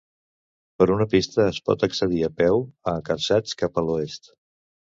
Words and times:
Per 0.79 0.87
una 0.93 1.05
pista 1.11 1.45
es 1.49 1.59
pot 1.69 1.85
accedir 1.89 2.23
a 2.29 2.31
peu 2.41 2.65
a 2.95 2.97
Carsaig 3.11 3.57
cap 3.63 3.81
a 3.83 3.87
l'oest. 3.91 4.35